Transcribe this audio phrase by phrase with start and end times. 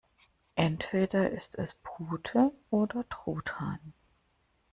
[0.55, 3.93] Entweder ist es Pute oder Truthahn.